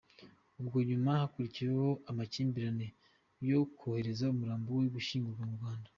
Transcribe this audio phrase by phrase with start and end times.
[0.59, 2.87] Ubwo nyuma hakurikiraho amakimbirane
[3.49, 5.89] yo kwohereza umurambo we gushyingurwa mu Rwanda.